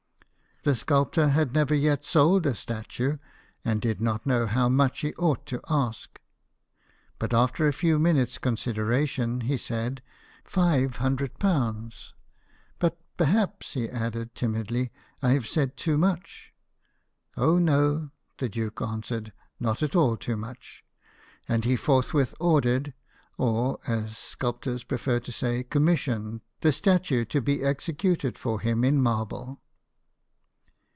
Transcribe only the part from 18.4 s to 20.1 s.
duke answered," not at